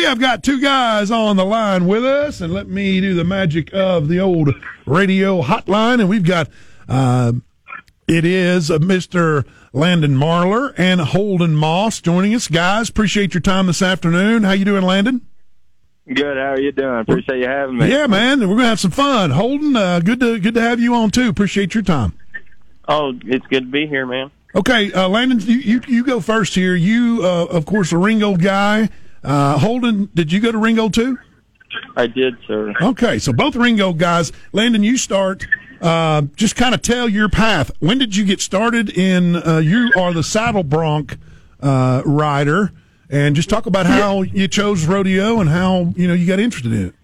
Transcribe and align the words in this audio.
We 0.00 0.06
have 0.06 0.18
got 0.18 0.42
two 0.42 0.62
guys 0.62 1.10
on 1.10 1.36
the 1.36 1.44
line 1.44 1.86
with 1.86 2.06
us, 2.06 2.40
and 2.40 2.54
let 2.54 2.66
me 2.66 3.02
do 3.02 3.12
the 3.12 3.22
magic 3.22 3.70
of 3.74 4.08
the 4.08 4.18
old 4.18 4.48
radio 4.86 5.42
hotline. 5.42 6.00
And 6.00 6.08
we've 6.08 6.24
got, 6.24 6.48
uh, 6.88 7.32
it 8.08 8.24
is 8.24 8.70
uh, 8.70 8.78
Mr. 8.78 9.44
Landon 9.74 10.12
Marler 10.12 10.72
and 10.78 11.02
Holden 11.02 11.54
Moss 11.54 12.00
joining 12.00 12.34
us. 12.34 12.48
Guys, 12.48 12.88
appreciate 12.88 13.34
your 13.34 13.42
time 13.42 13.66
this 13.66 13.82
afternoon. 13.82 14.44
How 14.44 14.52
you 14.52 14.64
doing, 14.64 14.84
Landon? 14.84 15.20
Good. 16.08 16.38
How 16.38 16.52
are 16.52 16.60
you 16.60 16.72
doing? 16.72 17.00
Appreciate 17.00 17.40
you 17.40 17.46
having 17.48 17.76
me. 17.76 17.90
Yeah, 17.90 18.06
man. 18.06 18.40
We're 18.40 18.56
gonna 18.56 18.68
have 18.68 18.80
some 18.80 18.92
fun. 18.92 19.32
Holden, 19.32 19.76
uh, 19.76 20.00
good 20.00 20.20
to 20.20 20.38
good 20.38 20.54
to 20.54 20.62
have 20.62 20.80
you 20.80 20.94
on 20.94 21.10
too. 21.10 21.28
Appreciate 21.28 21.74
your 21.74 21.82
time. 21.82 22.14
Oh, 22.88 23.12
it's 23.26 23.46
good 23.48 23.64
to 23.64 23.70
be 23.70 23.86
here, 23.86 24.06
man. 24.06 24.30
Okay, 24.54 24.94
uh, 24.94 25.10
Landon, 25.10 25.40
you, 25.40 25.58
you 25.58 25.80
you 25.86 26.04
go 26.06 26.20
first 26.20 26.54
here. 26.54 26.74
You, 26.74 27.20
uh, 27.22 27.44
of 27.50 27.66
course, 27.66 27.92
a 27.92 27.98
Ringgold 27.98 28.40
guy. 28.40 28.88
Uh, 29.22 29.58
Holden, 29.58 30.10
did 30.14 30.32
you 30.32 30.40
go 30.40 30.52
to 30.52 30.58
Ringo 30.58 30.88
too? 30.88 31.18
I 31.96 32.06
did, 32.06 32.36
sir. 32.46 32.74
Okay, 32.80 33.18
so 33.18 33.32
both 33.32 33.54
Ringo 33.54 33.92
guys. 33.92 34.32
Landon, 34.52 34.82
you 34.82 34.96
start. 34.96 35.46
Uh, 35.80 36.22
just 36.36 36.56
kind 36.56 36.74
of 36.74 36.82
tell 36.82 37.08
your 37.08 37.28
path. 37.28 37.70
When 37.78 37.98
did 37.98 38.16
you 38.16 38.24
get 38.24 38.40
started 38.40 38.90
in? 38.90 39.36
Uh, 39.36 39.58
you 39.58 39.92
are 39.96 40.12
the 40.12 40.22
saddle 40.22 40.62
bronc 40.62 41.16
uh, 41.60 42.02
rider, 42.04 42.72
and 43.08 43.34
just 43.34 43.48
talk 43.48 43.66
about 43.66 43.86
how 43.86 44.22
you 44.22 44.48
chose 44.48 44.86
rodeo 44.86 45.40
and 45.40 45.48
how 45.48 45.92
you 45.96 46.06
know 46.06 46.14
you 46.14 46.26
got 46.26 46.40
interested 46.40 46.72
in 46.72 46.86
it. 46.88 46.94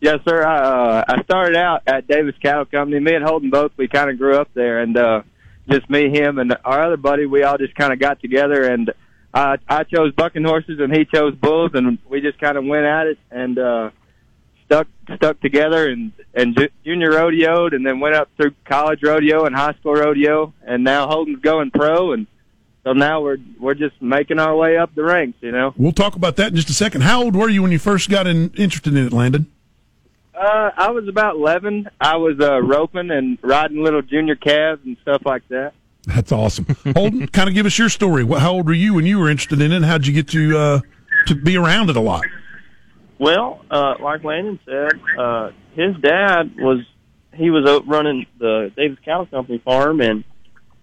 Yes, 0.00 0.20
sir. 0.28 0.44
I, 0.44 0.58
uh, 0.58 1.04
I 1.08 1.22
started 1.22 1.56
out 1.56 1.82
at 1.86 2.06
Davis 2.06 2.34
Cattle 2.42 2.66
Company. 2.66 3.00
Me 3.00 3.14
and 3.14 3.24
Holden 3.24 3.50
both 3.50 3.72
we 3.76 3.88
kind 3.88 4.10
of 4.10 4.18
grew 4.18 4.36
up 4.36 4.48
there, 4.54 4.80
and 4.80 4.96
uh, 4.96 5.22
just 5.68 5.88
me, 5.88 6.10
him, 6.10 6.38
and 6.38 6.56
our 6.64 6.82
other 6.82 6.96
buddy. 6.96 7.26
We 7.26 7.42
all 7.42 7.58
just 7.58 7.74
kind 7.74 7.92
of 7.92 7.98
got 7.98 8.20
together, 8.20 8.64
and 8.64 8.92
I 9.34 9.56
I 9.68 9.82
chose 9.84 10.12
bucking 10.14 10.44
horses, 10.44 10.78
and 10.78 10.94
he 10.94 11.04
chose 11.04 11.34
bulls, 11.34 11.72
and 11.74 11.98
we 12.08 12.20
just 12.20 12.38
kind 12.40 12.56
of 12.56 12.64
went 12.64 12.86
at 12.86 13.08
it 13.08 13.18
and 13.30 13.58
uh, 13.58 13.90
stuck 14.66 14.86
stuck 15.16 15.40
together, 15.40 15.88
and 15.90 16.12
and 16.34 16.56
ju- 16.56 16.68
junior 16.84 17.10
rodeoed, 17.10 17.74
and 17.74 17.84
then 17.84 17.98
went 17.98 18.14
up 18.14 18.30
through 18.36 18.54
college 18.64 19.00
rodeo 19.02 19.44
and 19.44 19.54
high 19.54 19.74
school 19.74 19.94
rodeo, 19.94 20.54
and 20.62 20.84
now 20.84 21.08
Holden's 21.08 21.40
going 21.40 21.72
pro, 21.72 22.12
and 22.12 22.28
so 22.84 22.92
now 22.92 23.22
we're 23.22 23.38
we're 23.58 23.74
just 23.74 24.00
making 24.00 24.38
our 24.38 24.54
way 24.54 24.76
up 24.76 24.94
the 24.94 25.02
ranks, 25.02 25.38
you 25.40 25.50
know. 25.50 25.74
We'll 25.76 25.92
talk 25.92 26.14
about 26.14 26.36
that 26.36 26.50
in 26.50 26.56
just 26.56 26.70
a 26.70 26.74
second. 26.74 27.00
How 27.00 27.22
old 27.22 27.34
were 27.34 27.48
you 27.48 27.62
when 27.62 27.72
you 27.72 27.80
first 27.80 28.08
got 28.08 28.28
in, 28.28 28.50
interested 28.50 28.96
in 28.96 29.06
it, 29.06 29.12
Landon? 29.12 29.50
Uh, 30.34 30.70
I 30.76 30.90
was 30.90 31.06
about 31.06 31.36
11. 31.36 31.88
I 32.00 32.16
was 32.16 32.40
uh, 32.40 32.60
roping 32.60 33.10
and 33.10 33.38
riding 33.40 33.82
little 33.82 34.02
junior 34.02 34.34
calves 34.34 34.82
and 34.84 34.96
stuff 35.02 35.22
like 35.24 35.46
that. 35.48 35.74
That's 36.06 36.32
awesome. 36.32 36.66
Holden, 36.94 37.28
kind 37.28 37.48
of 37.48 37.54
give 37.54 37.66
us 37.66 37.78
your 37.78 37.88
story. 37.88 38.26
How 38.26 38.52
old 38.52 38.66
were 38.66 38.74
you 38.74 38.94
when 38.94 39.06
you 39.06 39.18
were 39.18 39.30
interested 39.30 39.60
in 39.60 39.72
it? 39.72 39.76
and 39.76 39.84
How'd 39.84 40.06
you 40.06 40.12
get 40.12 40.28
to 40.28 40.58
uh, 40.58 40.80
to 41.26 41.34
be 41.34 41.56
around 41.56 41.90
it 41.90 41.96
a 41.96 42.00
lot? 42.00 42.24
Well, 43.18 43.64
uh, 43.70 43.94
like 44.00 44.22
Landon 44.24 44.58
said, 44.66 44.92
uh, 45.18 45.50
his 45.74 45.96
dad 45.96 46.56
was 46.56 46.84
he 47.32 47.50
was 47.50 47.82
running 47.86 48.26
the 48.38 48.72
Davis 48.76 48.98
Cattle 49.04 49.26
Company 49.26 49.58
farm, 49.64 50.00
and 50.00 50.24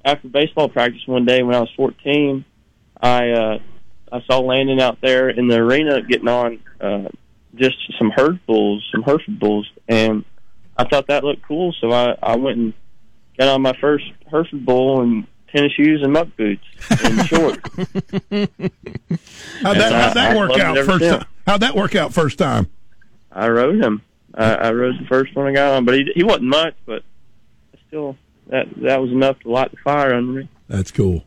after 0.04 0.28
baseball 0.28 0.70
practice 0.70 1.02
one 1.06 1.26
day 1.26 1.44
when 1.44 1.56
I 1.56 1.60
was 1.60 1.70
14, 1.76 2.44
I 3.00 3.30
uh, 3.30 3.60
I 4.12 4.22
saw 4.30 4.40
Landon 4.40 4.80
out 4.80 5.00
there 5.02 5.30
in 5.30 5.48
the 5.48 5.58
arena 5.58 6.02
getting 6.02 6.28
on 6.28 6.60
uh, 6.80 7.10
just 7.56 7.76
some 7.98 8.12
herd 8.16 8.46
bulls, 8.46 8.88
some 8.92 9.04
Hereford 9.04 9.40
bulls, 9.40 9.70
and 9.88 10.26
I 10.78 10.86
thought 10.86 11.08
that 11.08 11.24
looked 11.24 11.44
cool, 11.48 11.74
so 11.80 11.92
I 11.92 12.18
I 12.22 12.36
went 12.38 12.58
and 12.58 12.74
got 13.46 13.54
on 13.56 13.62
my 13.62 13.76
first 13.80 14.06
Hereford 14.30 14.66
bull 14.66 15.02
and 15.02 15.26
tennis 15.54 15.72
shoes 15.74 16.02
and 16.04 16.14
muck 16.14 16.28
boots 16.38 16.64
and 17.04 17.26
shorts. 17.28 17.60
How'd 17.76 17.90
that, 19.78 19.92
how'd 19.92 20.16
that 20.16 20.18
I- 20.18 20.34
I 20.34 20.38
work 20.38 20.52
it 20.52 20.62
out 20.62 20.78
first 20.86 21.04
time? 21.04 21.26
How'd 21.48 21.62
that 21.62 21.76
work 21.76 21.96
out 21.96 22.14
first 22.14 22.38
time? 22.38 22.68
I 23.32 23.50
rode 23.50 23.84
him. 23.84 24.02
I, 24.34 24.54
I 24.56 24.72
rode 24.72 25.00
the 25.02 25.06
first 25.08 25.36
one 25.36 25.48
I 25.48 25.54
got 25.54 25.74
on, 25.74 25.86
but 25.86 25.96
he 25.96 26.10
he 26.16 26.24
wasn't 26.24 26.44
much, 26.46 26.76
but 26.86 27.04
still 27.88 28.16
that 28.48 28.68
that 28.78 29.02
was 29.02 29.12
enough 29.12 29.40
to 29.42 29.50
light 29.50 29.72
the 29.72 29.78
fire 29.78 30.14
under 30.14 30.42
me. 30.42 30.50
That's 30.70 30.92
cool. 30.92 31.26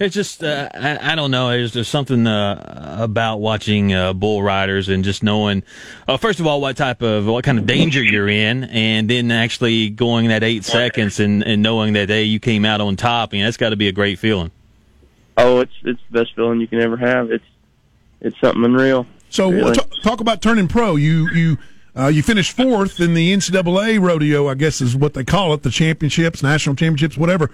It's 0.00 0.14
just 0.14 0.42
uh, 0.44 0.68
I, 0.74 1.12
I 1.12 1.14
don't 1.14 1.30
know. 1.30 1.48
There's 1.50 1.72
there's 1.72 1.88
something 1.88 2.26
uh, 2.26 2.96
about 3.00 3.38
watching 3.38 3.92
uh, 3.92 4.12
bull 4.12 4.42
riders 4.42 4.88
and 4.88 5.02
just 5.04 5.22
knowing, 5.22 5.62
uh, 6.08 6.16
first 6.16 6.40
of 6.40 6.46
all, 6.46 6.60
what 6.60 6.76
type 6.76 7.02
of 7.02 7.26
what 7.26 7.44
kind 7.44 7.58
of 7.58 7.66
danger 7.66 8.02
you're 8.02 8.28
in, 8.28 8.64
and 8.64 9.08
then 9.08 9.30
actually 9.30 9.90
going 9.90 10.28
that 10.28 10.42
eight 10.42 10.64
seconds 10.64 11.20
and, 11.20 11.42
and 11.42 11.62
knowing 11.62 11.94
that 11.94 12.08
hey, 12.08 12.24
you 12.24 12.38
came 12.40 12.64
out 12.64 12.80
on 12.80 12.96
top. 12.96 13.32
and 13.32 13.42
that's 13.42 13.56
got 13.56 13.70
to 13.70 13.76
be 13.76 13.88
a 13.88 13.92
great 13.92 14.18
feeling. 14.18 14.50
Oh, 15.36 15.60
it's 15.60 15.72
it's 15.84 16.00
the 16.10 16.20
best 16.20 16.34
feeling 16.34 16.60
you 16.60 16.66
can 16.66 16.80
ever 16.80 16.96
have. 16.96 17.30
It's 17.30 17.44
it's 18.20 18.38
something 18.40 18.64
unreal. 18.64 19.06
So 19.28 19.50
Really? 19.50 19.74
ta- 19.74 19.86
talk 20.02 20.20
about 20.20 20.40
turning 20.40 20.68
pro. 20.68 20.96
You 20.96 21.28
you 21.30 21.58
uh, 21.98 22.08
you 22.08 22.22
finished 22.22 22.54
fourth 22.56 23.00
in 23.00 23.14
the 23.14 23.32
NCAA 23.32 24.00
rodeo, 24.00 24.48
I 24.48 24.54
guess 24.54 24.80
is 24.80 24.94
what 24.94 25.14
they 25.14 25.24
call 25.24 25.52
it, 25.54 25.62
the 25.62 25.70
championships, 25.70 26.42
national 26.42 26.76
championships, 26.76 27.16
whatever. 27.16 27.50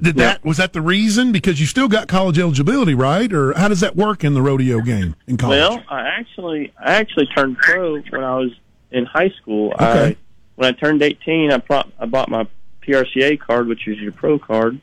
Did 0.00 0.16
that 0.16 0.44
was 0.44 0.56
that 0.56 0.72
the 0.72 0.80
reason? 0.80 1.32
Because 1.32 1.60
you 1.60 1.66
still 1.66 1.88
got 1.88 2.08
college 2.08 2.38
eligibility, 2.38 2.94
right? 2.94 3.32
Or 3.32 3.52
how 3.54 3.68
does 3.68 3.80
that 3.80 3.96
work 3.96 4.24
in 4.24 4.34
the 4.34 4.42
rodeo 4.42 4.80
game 4.80 5.14
in 5.26 5.36
college? 5.36 5.58
Well, 5.58 5.82
I 5.88 6.00
actually 6.08 6.72
I 6.78 6.94
actually 6.94 7.26
turned 7.26 7.58
pro 7.58 8.00
when 8.00 8.24
I 8.24 8.36
was 8.36 8.50
in 8.90 9.04
high 9.04 9.30
school. 9.40 9.72
Okay. 9.72 9.84
I 9.84 10.16
when 10.56 10.72
I 10.72 10.78
turned 10.78 11.02
18, 11.02 11.52
I 11.52 11.58
bought 11.58 11.92
I 11.98 12.06
bought 12.06 12.30
my 12.30 12.46
PRCA 12.82 13.38
card, 13.38 13.66
which 13.66 13.86
is 13.88 13.98
your 13.98 14.12
pro 14.12 14.38
card, 14.38 14.80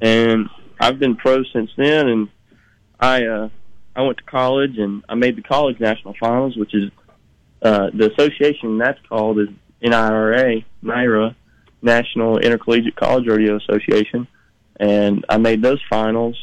and 0.00 0.48
I've 0.78 0.98
been 0.98 1.16
pro 1.16 1.42
since 1.52 1.70
then. 1.76 2.08
And 2.08 2.28
I 3.00 3.24
uh, 3.24 3.48
I 3.94 4.02
went 4.02 4.18
to 4.18 4.24
college 4.24 4.78
and 4.78 5.04
I 5.08 5.14
made 5.14 5.36
the 5.36 5.42
college 5.42 5.80
national 5.80 6.14
finals, 6.20 6.56
which 6.56 6.74
is 6.74 6.90
uh, 7.62 7.90
the 7.92 8.12
association 8.12 8.78
that's 8.78 9.00
called 9.08 9.38
is 9.40 9.48
NIRA, 9.82 10.62
NIRA, 10.82 11.34
National 11.82 12.38
Intercollegiate 12.38 12.96
College 12.96 13.26
Rodeo 13.26 13.56
Association, 13.56 14.28
and 14.78 15.24
I 15.28 15.38
made 15.38 15.62
those 15.62 15.80
finals, 15.88 16.36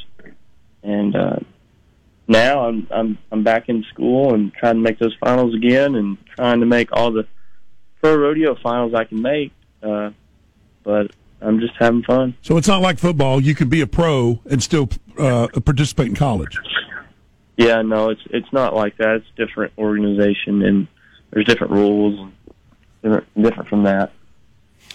and 0.81 1.15
uh, 1.15 1.37
now 2.27 2.67
I'm 2.67 2.87
I'm 2.91 3.17
I'm 3.31 3.43
back 3.43 3.69
in 3.69 3.83
school 3.93 4.33
and 4.33 4.53
trying 4.53 4.75
to 4.75 4.81
make 4.81 4.99
those 4.99 5.15
finals 5.19 5.53
again, 5.55 5.95
and 5.95 6.17
trying 6.35 6.59
to 6.59 6.65
make 6.65 6.91
all 6.91 7.11
the 7.11 7.27
pro 8.01 8.15
rodeo 8.15 8.55
finals 8.61 8.93
I 8.93 9.03
can 9.03 9.21
make. 9.21 9.51
Uh, 9.81 10.11
but 10.83 11.11
I'm 11.41 11.59
just 11.59 11.73
having 11.77 12.03
fun. 12.03 12.35
so 12.41 12.57
it's 12.57 12.67
not 12.67 12.81
like 12.81 12.97
football. 12.97 13.41
You 13.41 13.55
can 13.55 13.69
be 13.69 13.81
a 13.81 13.87
pro 13.87 14.39
and 14.49 14.63
still 14.63 14.89
uh, 15.17 15.47
participate 15.63 16.07
in 16.07 16.15
college. 16.15 16.57
Yeah, 17.57 17.81
no, 17.81 18.09
it's 18.09 18.21
it's 18.31 18.51
not 18.51 18.75
like 18.75 18.97
that. 18.97 19.17
It's 19.17 19.25
a 19.37 19.45
different 19.45 19.73
organization, 19.77 20.63
and 20.63 20.87
there's 21.29 21.45
different 21.45 21.73
rules, 21.73 22.31
different 23.03 23.27
different 23.41 23.69
from 23.69 23.83
that. 23.83 24.11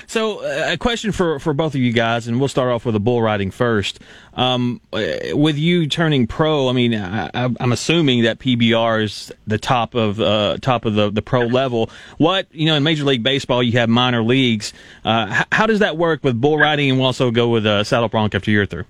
So, 0.07 0.45
uh, 0.45 0.73
a 0.73 0.77
question 0.77 1.13
for, 1.13 1.39
for 1.39 1.53
both 1.53 1.75
of 1.75 1.81
you 1.81 1.93
guys, 1.93 2.29
and 2.29 2.39
we'll 2.39 2.49
start 2.49 2.71
off 2.71 2.85
with 2.85 2.95
the 2.95 3.01
bull 3.01 3.21
riding 3.21 3.51
first. 3.51 4.01
Um, 4.35 4.81
uh, 4.93 5.03
with 5.33 5.59
you 5.59 5.87
turning 5.89 6.27
pro, 6.27 6.69
I 6.69 6.73
mean, 6.73 6.95
I, 6.95 7.31
I'm 7.35 7.73
assuming 7.73 8.23
that 8.23 8.39
PBR 8.39 9.03
is 9.03 9.33
the 9.47 9.59
top 9.59 9.95
of 9.95 10.21
uh, 10.21 10.59
top 10.61 10.85
of 10.85 10.95
the, 10.95 11.11
the 11.11 11.23
pro 11.23 11.43
level. 11.43 11.91
What 12.17 12.47
you 12.53 12.67
know 12.67 12.77
in 12.77 12.83
Major 12.83 13.05
League 13.05 13.23
Baseball, 13.23 13.63
you 13.63 13.73
have 13.73 13.89
minor 13.89 14.23
leagues. 14.23 14.73
Uh, 15.05 15.27
h- 15.41 15.47
how 15.53 15.67
does 15.67 15.81
that 15.81 15.97
work 15.97 16.23
with 16.23 16.41
bull 16.41 16.59
riding, 16.59 16.91
and 16.91 16.99
we'll 16.99 17.07
also 17.07 17.31
go 17.31 17.49
with 17.49 17.67
uh, 17.67 17.85
saddle 17.85 18.09
bronc 18.09 18.35
after 18.35 18.51
you're 18.51 18.67
through? 18.67 18.85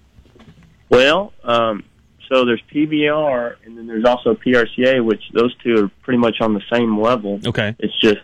Well, 0.90 1.32
um, 1.44 1.84
so 2.28 2.44
there's 2.44 2.62
PBR, 2.72 3.56
and 3.64 3.76
then 3.76 3.86
there's 3.86 4.04
also 4.04 4.34
PRCA, 4.34 5.04
which 5.04 5.22
those 5.32 5.54
two 5.56 5.84
are 5.84 5.88
pretty 6.02 6.18
much 6.18 6.40
on 6.40 6.54
the 6.54 6.62
same 6.72 7.00
level. 7.00 7.40
Okay. 7.46 7.74
It's 7.78 7.98
just 8.00 8.18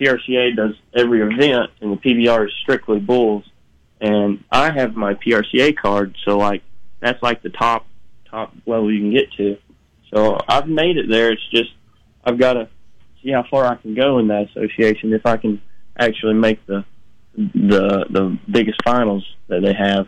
PRCA 0.00 0.54
does 0.54 0.74
every 0.94 1.22
event, 1.22 1.70
and 1.80 1.92
the 1.92 1.96
PBR 1.96 2.46
is 2.46 2.52
strictly 2.62 2.98
bulls. 2.98 3.44
And 4.00 4.44
I 4.50 4.70
have 4.70 4.94
my 4.94 5.14
PRCA 5.14 5.76
card, 5.76 6.16
so 6.24 6.36
like 6.36 6.62
that's 7.00 7.22
like 7.22 7.42
the 7.42 7.50
top 7.50 7.86
top 8.30 8.52
level 8.66 8.92
you 8.92 9.00
can 9.00 9.12
get 9.12 9.32
to. 9.38 9.56
So 10.12 10.38
I've 10.48 10.68
made 10.68 10.98
it 10.98 11.08
there. 11.08 11.32
It's 11.32 11.50
just 11.50 11.70
I've 12.24 12.38
got 12.38 12.54
to 12.54 12.68
see 13.22 13.30
how 13.30 13.44
far 13.50 13.66
I 13.66 13.76
can 13.76 13.94
go 13.94 14.18
in 14.18 14.28
that 14.28 14.50
association 14.50 15.12
if 15.12 15.24
I 15.24 15.36
can 15.36 15.62
actually 15.98 16.34
make 16.34 16.64
the 16.66 16.84
the 17.36 18.06
the 18.10 18.38
biggest 18.50 18.80
finals 18.84 19.24
that 19.48 19.62
they 19.62 19.74
have. 19.74 20.06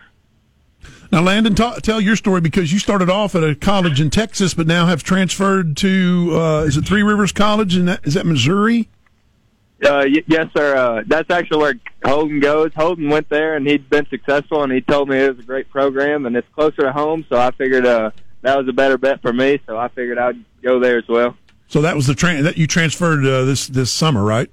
Now, 1.10 1.22
Landon, 1.22 1.54
ta 1.54 1.76
tell 1.76 2.00
your 2.00 2.16
story 2.16 2.40
because 2.40 2.72
you 2.72 2.78
started 2.78 3.08
off 3.08 3.34
at 3.34 3.42
a 3.42 3.54
college 3.54 4.00
in 4.00 4.10
Texas, 4.10 4.54
but 4.54 4.66
now 4.66 4.86
have 4.86 5.02
transferred 5.02 5.76
to 5.78 6.30
uh, 6.34 6.64
is 6.66 6.76
it 6.76 6.86
Three 6.86 7.02
Rivers 7.02 7.32
College? 7.32 7.74
And 7.76 7.98
is 8.04 8.14
that 8.14 8.26
Missouri? 8.26 8.88
Uh, 9.84 10.04
y- 10.06 10.24
yes, 10.26 10.48
sir. 10.56 10.76
Uh, 10.76 11.02
that's 11.06 11.30
actually 11.30 11.58
where 11.58 11.74
Holden 12.04 12.40
goes. 12.40 12.72
Holden 12.74 13.08
went 13.08 13.28
there, 13.28 13.54
and 13.54 13.66
he'd 13.66 13.88
been 13.88 14.06
successful, 14.08 14.62
and 14.64 14.72
he 14.72 14.80
told 14.80 15.08
me 15.08 15.16
it 15.18 15.36
was 15.36 15.44
a 15.44 15.46
great 15.46 15.70
program, 15.70 16.26
and 16.26 16.36
it's 16.36 16.48
closer 16.54 16.82
to 16.82 16.92
home. 16.92 17.24
So 17.28 17.36
I 17.38 17.50
figured 17.52 17.86
uh, 17.86 18.10
that 18.42 18.58
was 18.58 18.68
a 18.68 18.72
better 18.72 18.98
bet 18.98 19.22
for 19.22 19.32
me. 19.32 19.60
So 19.66 19.78
I 19.78 19.88
figured 19.88 20.18
I'd 20.18 20.42
go 20.62 20.80
there 20.80 20.98
as 20.98 21.06
well. 21.08 21.36
So 21.68 21.82
that 21.82 21.94
was 21.94 22.06
the 22.06 22.14
train 22.14 22.42
that 22.44 22.56
you 22.56 22.66
transferred 22.66 23.24
uh, 23.24 23.44
this 23.44 23.66
this 23.68 23.92
summer, 23.92 24.24
right? 24.24 24.50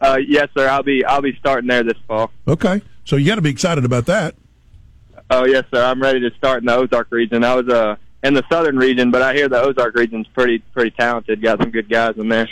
Uh, 0.00 0.18
yes, 0.24 0.48
sir. 0.56 0.68
I'll 0.68 0.82
be 0.82 1.04
I'll 1.04 1.22
be 1.22 1.36
starting 1.38 1.68
there 1.68 1.82
this 1.82 1.98
fall. 2.06 2.30
Okay, 2.46 2.82
so 3.04 3.16
you 3.16 3.26
got 3.26 3.36
to 3.36 3.42
be 3.42 3.50
excited 3.50 3.84
about 3.84 4.06
that. 4.06 4.34
Oh 5.30 5.44
yes, 5.44 5.64
sir. 5.72 5.82
I'm 5.84 6.00
ready 6.00 6.20
to 6.20 6.30
start 6.36 6.60
in 6.62 6.66
the 6.66 6.74
Ozark 6.74 7.08
region. 7.10 7.42
I 7.44 7.54
was 7.54 7.68
uh 7.68 7.96
in 8.22 8.34
the 8.34 8.44
southern 8.50 8.76
region, 8.76 9.10
but 9.10 9.22
I 9.22 9.34
hear 9.34 9.48
the 9.48 9.60
Ozark 9.60 9.94
region's 9.94 10.26
pretty 10.28 10.58
pretty 10.58 10.90
talented. 10.90 11.42
Got 11.42 11.60
some 11.60 11.70
good 11.70 11.88
guys 11.88 12.16
in 12.16 12.28
there. 12.28 12.48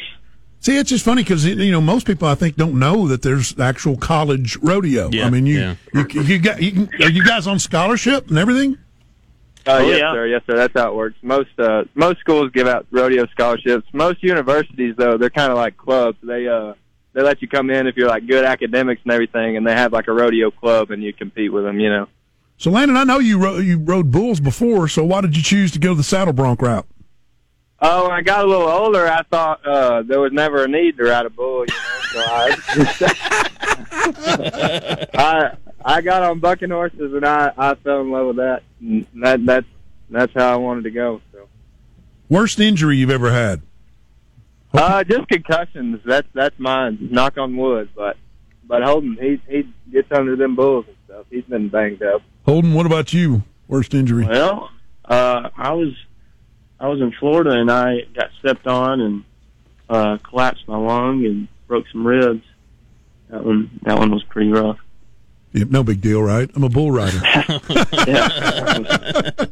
See, 0.61 0.77
it's 0.77 0.91
just 0.91 1.05
funny 1.05 1.23
because 1.23 1.45
you 1.47 1.71
know 1.71 1.81
most 1.81 2.07
people 2.07 2.27
I 2.27 2.35
think 2.35 2.57
don't 2.57 2.79
know 2.79 3.07
that 3.09 3.23
there's 3.23 3.59
actual 3.61 3.97
college 3.97 4.57
rodeo. 4.57 5.09
Yeah, 5.11 5.27
I 5.27 5.31
mean, 5.31 5.47
you 5.47 5.61
yeah. 5.61 5.75
you, 5.95 6.23
you 6.23 6.39
got 6.39 6.61
you 6.61 6.73
can, 6.73 7.03
are 7.03 7.11
you 7.11 7.25
guys 7.25 7.47
on 7.47 7.59
scholarship 7.59 8.29
and 8.29 8.39
everything? 8.39 8.77
Uh, 9.67 9.71
Oh, 9.71 9.79
yes, 9.87 9.99
yeah. 10.01 10.13
sir. 10.13 10.27
Yes, 10.27 10.43
sir. 10.47 10.57
That's 10.57 10.73
how 10.75 10.91
it 10.91 10.95
works. 10.95 11.17
Most 11.23 11.51
uh, 11.59 11.85
most 11.95 12.21
schools 12.21 12.51
give 12.53 12.67
out 12.67 12.87
rodeo 12.91 13.27
scholarships. 13.27 13.87
Most 13.93 14.23
universities, 14.23 14.95
though, 14.97 15.17
they're 15.19 15.31
kind 15.31 15.53
of 15.53 15.59
like 15.59 15.77
clubs. 15.77 16.19
They 16.23 16.49
uh, 16.49 16.75
they 17.13 17.23
let 17.23 17.41
you 17.43 17.49
come 17.49 17.71
in 17.71 17.87
if 17.87 17.97
you're 17.97 18.09
like 18.09 18.27
good 18.27 18.45
academics 18.45 19.03
and 19.05 19.13
everything, 19.13 19.57
and 19.57 19.67
they 19.67 19.73
have 19.75 19.93
like 19.93 20.09
a 20.09 20.13
rodeo 20.13 20.51
club, 20.51 20.91
and 20.91 21.03
you 21.05 21.13
compete 21.13 21.53
with 21.53 21.65
them. 21.65 21.79
You 21.79 21.91
know. 21.91 22.09
So, 22.57 22.73
Landon, 22.73 22.97
I 22.97 23.05
know 23.05 23.21
you 23.21 23.39
ro- 23.39 23.59
you 23.59 23.79
rode 23.79 24.11
bulls 24.11 24.41
before. 24.41 24.89
So, 24.89 25.05
why 25.05 25.21
did 25.21 25.37
you 25.37 25.43
choose 25.43 25.71
to 25.73 25.79
go 25.79 25.95
the 25.95 26.03
saddle 26.03 26.33
bronc 26.33 26.61
route? 26.63 26.87
Oh, 27.81 28.05
when 28.05 28.13
I 28.13 28.23
got 28.23 28.45
a 28.45 28.49
little 28.49 28.69
older, 28.69 29.07
I 29.07 29.23
thought 29.23 29.65
uh, 29.65 30.03
there 30.03 30.21
was 30.21 30.33
never 30.33 30.65
a 30.65 30.69
need 30.69 30.97
to 30.97 31.05
ride 31.05 31.27
a 31.27 31.31
bull. 31.31 31.65
You 31.65 31.75
know, 31.75 32.01
so 32.13 32.21
I, 32.27 32.57
I 35.15 35.57
I 35.85 36.01
got 36.01 36.23
on 36.23 36.41
bucking 36.41 36.71
horses, 36.71 37.15
and 37.15 37.25
I 37.25 37.53
I 37.57 37.75
fell 37.77 38.01
in 38.01 38.11
love 38.11 38.27
with 38.27 38.37
that. 38.37 38.63
And 38.81 39.07
that 39.23 39.47
that's 39.47 39.67
that's 40.11 40.33
how 40.35 40.53
I 40.53 40.57
wanted 40.57 40.85
to 40.85 40.91
go. 40.91 41.21
So. 41.33 41.49
Worst 42.29 42.59
injury 42.59 42.97
you've 42.97 43.11
ever 43.11 43.31
had? 43.31 43.63
Uh, 44.75 45.05
just 45.05 45.29
concussions. 45.29 46.01
That's 46.05 46.27
that's 46.35 46.59
mine. 46.59 46.99
Knock 47.13 47.39
on 47.39 47.57
wood, 47.57 47.91
but 47.95 48.17
but 48.67 48.83
Holden, 48.83 49.17
he 49.21 49.41
he 49.49 49.73
gets 49.93 50.11
under 50.11 50.35
them 50.35 50.57
bulls 50.57 50.85
and 50.89 50.97
stuff. 51.07 51.27
He's 51.31 51.45
been 51.45 51.69
banged 51.69 52.03
up. 52.03 52.23
Holden, 52.45 52.75
what 52.75 52.87
about 52.87 53.13
you? 53.13 53.45
Worst 53.67 53.95
injury? 53.95 54.27
Well, 54.27 54.71
uh, 55.05 55.51
I 55.57 55.73
was 55.73 55.95
I 56.81 56.89
was 56.89 57.01
in 57.01 57.13
Florida 57.13 57.53
and 57.53 57.71
I 57.71 58.03
got 58.15 58.31
stepped 58.39 58.67
on 58.67 59.01
and 59.01 59.25
uh, 59.89 60.19
collapsed 60.19 60.69
my 60.69 60.77
lung 60.77 61.25
and 61.25 61.49
broke 61.67 61.87
some 61.93 62.07
ribs. 62.07 62.45
That 63.31 63.45
one 63.45 63.81
that 63.83 63.99
one 63.99 64.11
was 64.11 64.23
pretty 64.25 64.51
rough. 64.51 64.79
Yeah, 65.53 65.65
no 65.69 65.83
big 65.83 66.01
deal, 66.01 66.23
right? 66.23 66.51
I'm 66.55 66.65
a 66.65 66.69
bull 66.69 66.91
rider. 66.91 67.21
Yeah, 68.07 69.31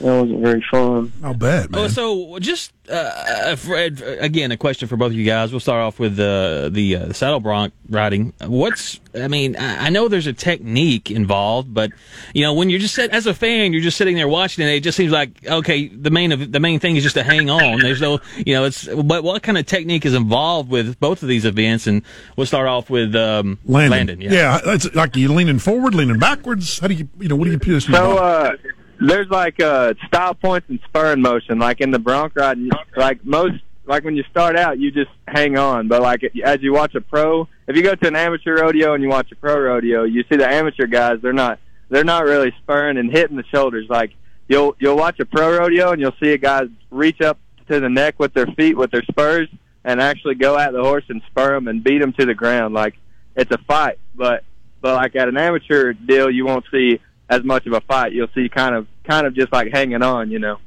that, 0.00 0.20
was, 0.20 0.28
that 0.30 0.36
wasn't 0.36 0.40
very 0.40 0.64
fun. 0.70 1.12
I'll 1.22 1.34
bet, 1.34 1.68
Oh, 1.72 1.82
man. 1.82 1.90
so 1.90 2.38
just 2.38 2.72
uh, 2.90 3.56
Fred, 3.56 4.02
again, 4.20 4.50
a 4.50 4.56
question 4.56 4.88
for 4.88 4.96
both 4.96 5.12
of 5.12 5.16
you 5.16 5.24
guys. 5.24 5.52
We'll 5.52 5.60
start 5.60 5.82
off 5.82 5.98
with 5.98 6.18
uh, 6.18 6.68
the 6.70 6.96
uh, 6.96 7.12
saddle 7.12 7.40
bronc 7.40 7.72
riding. 7.88 8.32
What's, 8.44 9.00
I 9.14 9.28
mean, 9.28 9.56
I 9.56 9.86
I 9.86 9.90
know 9.90 10.08
there's 10.08 10.26
a 10.26 10.32
technique 10.32 11.10
involved, 11.10 11.72
but 11.72 11.90
you 12.34 12.42
know, 12.42 12.54
when 12.54 12.70
you're 12.70 12.80
just 12.80 12.94
sit, 12.94 13.10
as 13.12 13.26
a 13.26 13.34
fan, 13.34 13.72
you're 13.72 13.82
just 13.82 13.96
sitting 13.96 14.16
there 14.16 14.28
watching 14.28 14.66
it. 14.66 14.70
It 14.70 14.82
just 14.82 14.96
seems 14.96 15.12
like 15.12 15.46
okay, 15.46 15.88
the 15.88 16.10
main 16.10 16.32
of 16.32 16.52
the 16.52 16.60
main 16.60 16.80
thing 16.80 16.96
is 16.96 17.02
just 17.02 17.16
to 17.16 17.22
hang 17.22 17.50
on. 17.50 17.80
There's 17.80 18.00
no, 18.00 18.20
you 18.36 18.54
know, 18.54 18.64
it's 18.64 18.86
but 18.86 19.22
what 19.22 19.42
kind 19.42 19.58
of 19.58 19.66
technique 19.66 20.04
is 20.04 20.14
involved 20.14 20.70
with 20.70 20.98
both 21.00 21.22
of 21.22 21.28
these 21.28 21.44
events? 21.44 21.86
And 21.86 22.02
we'll 22.36 22.46
start 22.46 22.66
off 22.68 22.90
with 22.90 23.14
um, 23.14 23.58
Landon. 23.64 23.90
Landon 23.90 24.20
yeah. 24.20 24.60
it's 24.64 24.92
like 24.94 25.16
you 25.16 25.32
leaning 25.32 25.58
forward, 25.58 25.94
leaning 25.94 26.18
backwards. 26.18 26.78
How 26.78 26.88
do 26.88 26.94
you, 26.94 27.08
you 27.18 27.28
know, 27.28 27.36
what 27.36 27.44
do 27.44 27.52
you 27.52 27.58
position? 27.58 27.94
So 27.94 28.18
uh, 28.18 28.52
there's 29.00 29.28
like 29.28 29.60
uh, 29.60 29.94
style 30.06 30.34
points 30.34 30.68
and 30.68 30.78
spurring 30.84 31.22
motion. 31.22 31.58
Like 31.58 31.80
in 31.80 31.90
the 31.90 31.98
bronc 31.98 32.34
riding, 32.36 32.70
like 32.96 33.24
most 33.24 33.54
like 33.86 34.04
when 34.04 34.16
you 34.16 34.24
start 34.30 34.56
out, 34.56 34.78
you 34.78 34.90
just 34.90 35.10
hang 35.26 35.58
on. 35.58 35.88
But 35.88 36.02
like 36.02 36.22
as 36.44 36.62
you 36.62 36.72
watch 36.72 36.94
a 36.94 37.00
pro, 37.00 37.48
if 37.66 37.76
you 37.76 37.82
go 37.82 37.94
to 37.94 38.08
an 38.08 38.16
amateur 38.16 38.62
rodeo 38.62 38.94
and 38.94 39.02
you 39.02 39.08
watch 39.08 39.32
a 39.32 39.36
pro 39.36 39.58
rodeo, 39.58 40.04
you 40.04 40.24
see 40.28 40.36
the 40.36 40.48
amateur 40.48 40.86
guys. 40.86 41.18
They're 41.22 41.32
not 41.32 41.58
they're 41.88 42.04
not 42.04 42.24
really 42.24 42.52
spurring 42.62 42.98
and 42.98 43.10
hitting 43.10 43.36
the 43.36 43.44
shoulders. 43.52 43.86
Like 43.88 44.12
you'll 44.48 44.76
you'll 44.78 44.96
watch 44.96 45.18
a 45.20 45.24
pro 45.24 45.58
rodeo 45.58 45.92
and 45.92 46.00
you'll 46.00 46.16
see 46.22 46.32
a 46.32 46.38
guy 46.38 46.62
reach 46.90 47.20
up 47.20 47.38
to 47.68 47.80
the 47.80 47.88
neck 47.88 48.18
with 48.18 48.34
their 48.34 48.46
feet 48.46 48.76
with 48.76 48.90
their 48.90 49.02
spurs 49.04 49.48
and 49.84 50.00
actually 50.00 50.34
go 50.34 50.58
at 50.58 50.72
the 50.72 50.82
horse 50.82 51.04
and 51.08 51.22
spur 51.30 51.54
him 51.54 51.68
and 51.68 51.82
beat 51.82 52.02
him 52.02 52.12
to 52.12 52.26
the 52.26 52.34
ground. 52.34 52.74
Like 52.74 52.94
it's 53.34 53.50
a 53.50 53.58
fight, 53.58 53.98
but 54.14 54.44
but 54.80 54.94
like 54.94 55.16
at 55.16 55.28
an 55.28 55.36
amateur 55.36 55.92
deal, 55.94 56.30
you 56.30 56.44
won't 56.44 56.64
see 56.70 57.00
as 57.30 57.44
much 57.44 57.66
of 57.66 57.72
a 57.72 57.80
fight. 57.82 58.12
You'll 58.12 58.28
see 58.34 58.48
kind 58.48 58.74
of 58.74 58.86
kind 59.08 59.26
of 59.26 59.34
just 59.34 59.52
like 59.52 59.72
hanging 59.72 60.02
on, 60.02 60.30
you 60.30 60.40
know. 60.40 60.58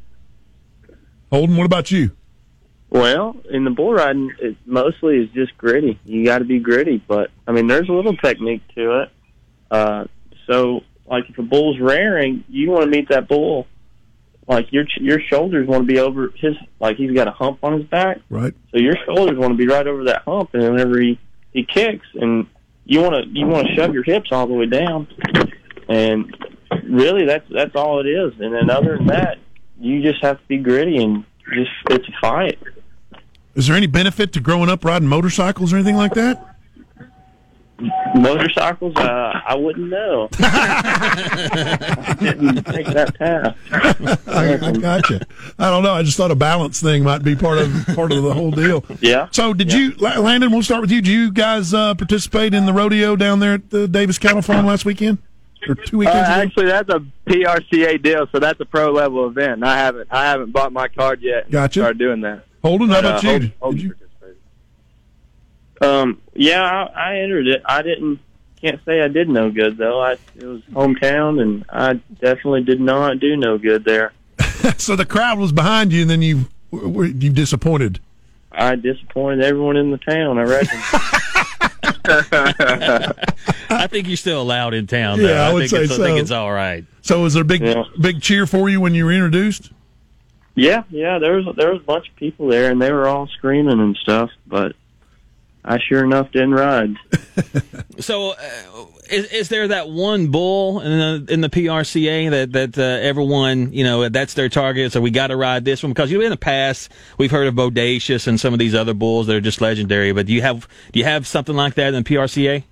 Holden, 1.31 1.57
what 1.57 1.65
about 1.65 1.91
you? 1.91 2.11
Well, 2.89 3.35
in 3.49 3.63
the 3.63 3.71
bull 3.71 3.93
riding, 3.93 4.31
it 4.39 4.55
mostly 4.65 5.17
is 5.17 5.29
just 5.31 5.57
gritty. 5.57 5.99
You 6.05 6.23
got 6.23 6.39
to 6.39 6.45
be 6.45 6.59
gritty, 6.59 7.03
but 7.07 7.31
I 7.47 7.51
mean, 7.51 7.67
there's 7.67 7.89
a 7.89 7.91
little 7.91 8.15
technique 8.15 8.61
to 8.75 9.01
it. 9.01 9.09
Uh, 9.69 10.05
so, 10.47 10.81
like 11.05 11.29
if 11.29 11.37
a 11.37 11.41
bull's 11.41 11.79
rearing, 11.79 12.43
you 12.47 12.69
want 12.69 12.83
to 12.83 12.89
meet 12.89 13.09
that 13.09 13.27
bull. 13.27 13.67
Like 14.47 14.71
your 14.71 14.85
your 14.99 15.19
shoulders 15.21 15.67
want 15.67 15.87
to 15.87 15.87
be 15.87 15.99
over 15.99 16.31
his, 16.35 16.55
like 16.79 16.97
he's 16.97 17.13
got 17.13 17.27
a 17.27 17.31
hump 17.31 17.63
on 17.63 17.79
his 17.79 17.85
back. 17.85 18.19
Right. 18.29 18.53
So 18.71 18.77
your 18.77 18.95
shoulders 19.05 19.37
want 19.37 19.53
to 19.53 19.57
be 19.57 19.67
right 19.67 19.87
over 19.87 20.03
that 20.05 20.23
hump, 20.23 20.53
and 20.53 20.63
whenever 20.63 20.99
he 20.99 21.19
he 21.51 21.63
kicks, 21.63 22.05
and 22.13 22.45
you 22.85 23.01
want 23.01 23.23
to 23.23 23.39
you 23.39 23.47
want 23.47 23.67
to 23.67 23.73
shove 23.73 23.93
your 23.93 24.03
hips 24.03 24.29
all 24.31 24.45
the 24.45 24.53
way 24.53 24.65
down, 24.65 25.07
and 25.89 26.35
really 26.87 27.25
that's 27.25 27.45
that's 27.49 27.75
all 27.75 27.99
it 27.99 28.07
is. 28.07 28.33
And 28.39 28.53
then 28.53 28.69
other 28.69 28.97
than 28.97 29.07
that, 29.07 29.37
you 29.79 30.01
just 30.01 30.21
have 30.23 30.39
to 30.39 30.47
be 30.47 30.57
gritty 30.57 30.97
and 30.97 31.25
just 31.53 31.71
it's 31.89 32.07
a 32.07 32.11
fight. 32.21 32.59
Is 33.55 33.67
there 33.67 33.75
any 33.75 33.87
benefit 33.87 34.33
to 34.33 34.39
growing 34.39 34.69
up 34.69 34.83
riding 34.83 35.07
motorcycles 35.07 35.73
or 35.73 35.77
anything 35.77 35.95
like 35.95 36.13
that? 36.13 36.49
Motorcycles, 38.15 38.95
uh, 38.95 39.41
I 39.45 39.55
wouldn't 39.55 39.89
know. 39.89 40.29
I 40.39 42.15
didn't 42.19 42.63
take 42.63 42.87
that 42.87 43.17
path. 43.17 43.57
I, 44.27 44.67
I 44.67 44.71
gotcha. 44.71 45.25
I 45.59 45.69
don't 45.69 45.83
know. 45.83 45.91
I 45.91 46.03
just 46.03 46.15
thought 46.15 46.31
a 46.31 46.35
balance 46.35 46.81
thing 46.81 47.03
might 47.03 47.23
be 47.23 47.35
part 47.35 47.57
of 47.57 47.71
part 47.93 48.11
of 48.11 48.23
the 48.23 48.33
whole 48.33 48.51
deal. 48.51 48.85
Yeah. 49.01 49.27
So, 49.31 49.53
did 49.53 49.73
you, 49.73 49.95
Landon? 49.97 50.51
We'll 50.51 50.63
start 50.63 50.81
with 50.81 50.91
you. 50.91 51.01
Did 51.01 51.11
you 51.11 51.31
guys 51.31 51.73
uh, 51.73 51.93
participate 51.95 52.53
in 52.53 52.65
the 52.65 52.73
rodeo 52.73 53.15
down 53.15 53.39
there 53.39 53.55
at 53.55 53.69
the 53.69 53.87
Davis 53.87 54.17
Cattle 54.17 54.41
Farm 54.41 54.65
last 54.65 54.85
weekend 54.85 55.17
or 55.69 55.75
two 55.75 55.97
Uh, 55.97 55.99
weekends 55.99 56.29
actually, 56.29 56.65
that's 56.65 56.89
a 56.89 57.03
PRCA 57.27 58.01
deal, 58.01 58.27
so 58.31 58.39
that's 58.39 58.59
a 58.59 58.65
pro 58.65 58.91
level 58.91 59.27
event. 59.27 59.63
I 59.63 59.77
haven't 59.77 60.07
I 60.11 60.25
haven't 60.25 60.51
bought 60.51 60.71
my 60.73 60.87
card 60.87 61.21
yet. 61.21 61.49
Gotcha. 61.49 61.81
Started 61.81 61.99
doing 61.99 62.21
that. 62.21 62.43
Holden, 62.63 62.89
how 62.89 62.97
uh, 62.97 62.99
about 62.99 63.23
you? 63.23 63.29
Holden- 63.29 63.41
Did 63.49 63.53
Holden 63.59 63.79
you? 63.79 63.95
Um, 65.81 66.21
yeah, 66.33 66.61
I, 66.63 67.11
I 67.11 67.17
entered 67.19 67.47
it. 67.47 67.61
I 67.65 67.81
didn't. 67.81 68.19
Can't 68.61 68.79
say 68.85 69.01
I 69.01 69.09
did 69.09 69.27
no 69.27 69.51
good 69.51 69.77
though. 69.77 70.01
I 70.01 70.13
it 70.13 70.45
was 70.45 70.61
hometown, 70.71 71.41
and 71.41 71.65
I 71.69 71.95
definitely 72.21 72.63
did 72.63 72.79
not 72.79 73.19
do 73.19 73.35
no 73.35 73.57
good 73.57 73.83
there. 73.83 74.13
so 74.77 74.95
the 74.95 75.05
crowd 75.05 75.37
was 75.37 75.51
behind 75.51 75.91
you, 75.91 76.03
and 76.03 76.09
then 76.09 76.21
you 76.21 76.45
were 76.71 77.05
you 77.05 77.29
disappointed. 77.29 77.99
I 78.53 78.75
disappointed 78.75 79.43
everyone 79.43 79.75
in 79.75 79.91
the 79.91 79.97
town. 79.97 80.37
I 80.37 80.43
reckon. 80.43 80.79
I 82.05 83.87
think 83.89 84.07
you're 84.07 84.17
still 84.17 84.41
allowed 84.41 84.73
in 84.73 84.87
town. 84.87 85.19
Though. 85.19 85.29
Yeah, 85.29 85.47
I 85.47 85.53
would 85.53 85.61
think 85.61 85.71
say 85.71 85.83
it's, 85.83 85.93
I 85.93 86.03
think 86.03 86.19
it's 86.19 86.31
all 86.31 86.51
right. 86.51 86.85
So, 87.01 87.21
was 87.21 87.33
there 87.33 87.41
a 87.43 87.45
big 87.45 87.61
Yeah. 87.61 87.83
big 87.99 88.21
cheer 88.21 88.45
for 88.45 88.69
you 88.69 88.79
when 88.81 88.93
you 88.93 89.05
were 89.05 89.11
introduced? 89.11 89.71
yeah, 90.55 90.83
yeah. 90.89 91.17
There 91.19 91.33
was 91.33 91.45
there 91.55 91.71
was 91.71 91.81
a 91.81 91.85
bunch 91.85 92.09
of 92.09 92.15
people 92.15 92.47
there, 92.47 92.71
and 92.71 92.81
they 92.81 92.91
were 92.91 93.07
all 93.07 93.27
screaming 93.27 93.79
and 93.79 93.95
stuff. 93.97 94.29
But 94.47 94.75
I 95.65 95.79
sure 95.79 96.03
enough 96.03 96.31
didn't 96.31 96.53
ride. 96.53 96.95
So, 97.99 98.31
uh, 98.31 98.35
is, 99.11 99.31
is 99.31 99.49
there 99.49 99.67
that 99.67 99.87
one 99.87 100.31
bull 100.31 100.79
in 100.81 101.25
the 101.27 101.31
in 101.33 101.41
the 101.41 101.49
PRCA 101.49 102.31
that 102.31 102.51
that 102.53 102.77
uh, 102.77 102.81
everyone 102.81 103.71
you 103.71 103.83
know 103.83 104.09
that's 104.09 104.33
their 104.33 104.49
target? 104.49 104.91
So 104.91 104.99
we 104.99 105.11
got 105.11 105.27
to 105.27 105.35
ride 105.35 105.63
this 105.63 105.83
one 105.83 105.91
because 105.93 106.11
you 106.11 106.17
know 106.17 106.23
in 106.23 106.31
the 106.31 106.37
past 106.37 106.91
we've 107.19 107.29
heard 107.29 107.45
of 107.47 107.53
Bodacious 107.53 108.25
and 108.25 108.39
some 108.39 108.51
of 108.51 108.57
these 108.57 108.73
other 108.73 108.95
bulls 108.95 109.27
that 109.27 109.35
are 109.35 109.41
just 109.41 109.61
legendary. 109.61 110.11
But 110.11 110.25
do 110.25 110.33
you 110.33 110.41
have 110.41 110.67
do 110.91 110.97
you 110.99 111.05
have 111.05 111.27
something 111.27 111.55
like 111.55 111.75
that 111.75 111.93
in 111.93 112.03
the 112.03 112.09
PRCA? 112.09 112.63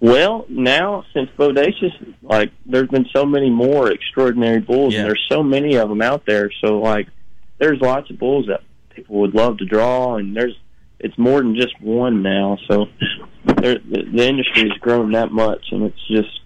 Well, 0.00 0.46
now 0.48 1.04
since 1.12 1.28
Bodacious, 1.38 2.14
like 2.22 2.50
there's 2.64 2.88
been 2.88 3.06
so 3.14 3.26
many 3.26 3.50
more 3.50 3.90
extraordinary 3.92 4.60
bulls, 4.60 4.94
Yeah. 4.94 5.00
and 5.00 5.08
there's 5.08 5.24
so 5.28 5.42
many 5.42 5.74
of 5.76 5.90
them 5.90 6.00
out 6.00 6.24
there. 6.24 6.50
So 6.64 6.78
like, 6.78 7.08
there's 7.58 7.78
lots 7.82 8.08
of 8.10 8.18
bulls 8.18 8.46
that 8.46 8.62
people 8.94 9.16
would 9.20 9.34
love 9.34 9.58
to 9.58 9.66
draw, 9.66 10.16
and 10.16 10.34
there's 10.34 10.56
it's 10.98 11.16
more 11.18 11.42
than 11.42 11.54
just 11.54 11.80
one 11.80 12.22
now. 12.22 12.58
So 12.68 12.86
the, 13.44 13.80
the 14.12 14.26
industry 14.26 14.68
has 14.68 14.78
grown 14.78 15.12
that 15.12 15.30
much, 15.32 15.66
and 15.72 15.82
it's 15.84 16.06
just 16.08 16.40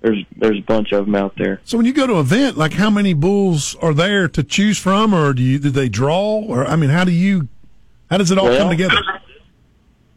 there's 0.00 0.24
there's 0.36 0.58
a 0.58 0.62
bunch 0.62 0.92
of 0.92 1.06
them 1.06 1.14
out 1.14 1.34
there. 1.36 1.60
So, 1.64 1.76
when 1.76 1.86
you 1.86 1.92
go 1.92 2.06
to 2.06 2.14
an 2.14 2.20
event, 2.20 2.56
like 2.56 2.74
how 2.74 2.90
many 2.90 3.14
bulls 3.14 3.74
are 3.76 3.94
there 3.94 4.28
to 4.28 4.42
choose 4.42 4.78
from, 4.78 5.12
or 5.12 5.32
do 5.32 5.42
you 5.42 5.58
do 5.58 5.70
they 5.70 5.88
draw, 5.88 6.40
or 6.40 6.64
I 6.66 6.76
mean, 6.76 6.90
how 6.90 7.04
do 7.04 7.12
you 7.12 7.48
how 8.10 8.18
does 8.18 8.30
it 8.30 8.38
all 8.38 8.46
Well- 8.46 8.58
come 8.58 8.70
together? 8.70 8.94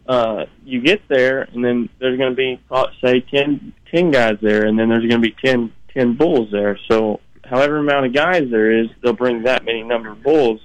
uh, 0.07 0.45
you 0.65 0.81
get 0.81 1.01
there, 1.07 1.41
and 1.53 1.63
then 1.63 1.89
there's 1.99 2.17
going 2.17 2.31
to 2.31 2.35
be, 2.35 2.59
say, 3.01 3.21
10, 3.21 3.73
10 3.91 4.11
guys 4.11 4.37
there, 4.41 4.65
and 4.65 4.77
then 4.77 4.89
there's 4.89 5.07
going 5.07 5.21
to 5.21 5.27
be 5.27 5.35
10, 5.43 5.71
10 5.93 6.13
bulls 6.15 6.49
there. 6.51 6.77
So, 6.89 7.21
however 7.45 7.77
amount 7.77 8.07
of 8.07 8.13
guys 8.13 8.49
there 8.51 8.71
is, 8.71 8.87
they'll 9.01 9.13
bring 9.13 9.43
that 9.43 9.63
many 9.63 9.83
number 9.83 10.09
of 10.09 10.21
bulls, 10.21 10.59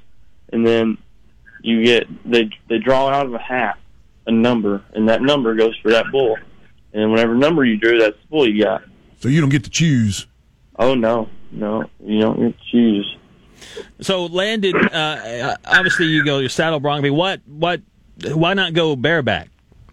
and 0.52 0.66
then 0.66 0.98
you 1.66 1.84
get 1.84 2.06
they 2.30 2.50
they 2.68 2.78
draw 2.78 3.08
out 3.08 3.26
of 3.26 3.34
a 3.34 3.38
hat 3.38 3.78
a 4.26 4.32
number, 4.32 4.82
and 4.92 5.08
that 5.08 5.22
number 5.22 5.54
goes 5.54 5.76
for 5.82 5.90
that 5.90 6.06
bull. 6.10 6.36
And 6.92 7.10
whatever 7.10 7.34
number 7.34 7.64
you 7.64 7.76
drew, 7.76 7.98
that's 7.98 8.16
the 8.22 8.28
bull 8.28 8.48
you 8.48 8.62
got. 8.62 8.82
So 9.20 9.28
you 9.28 9.40
don't 9.40 9.50
get 9.50 9.64
to 9.64 9.70
choose. 9.70 10.26
Oh 10.78 10.94
no, 10.94 11.28
no, 11.50 11.84
you 12.02 12.20
don't 12.20 12.38
get 12.38 12.58
to 12.58 12.64
choose. 12.70 13.16
So 14.00 14.26
Landon. 14.26 14.76
uh, 14.76 15.56
obviously 15.64 16.06
you 16.06 16.24
go 16.24 16.38
your 16.38 16.48
saddle 16.48 16.80
bronc. 16.80 17.04
I 17.04 17.10
what 17.10 17.40
what 17.46 17.82
why 18.32 18.54
not 18.54 18.72
go 18.72 18.96
bareback? 18.96 19.48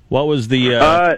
What 0.10 0.28
was 0.28 0.48
the 0.48 0.76
uh, 0.76 0.86
Uh, 0.86 1.16